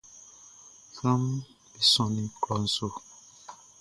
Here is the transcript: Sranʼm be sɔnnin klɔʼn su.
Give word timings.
Sranʼm 0.93 1.23
be 1.71 1.79
sɔnnin 1.91 2.27
klɔʼn 2.41 2.65
su. 2.75 2.87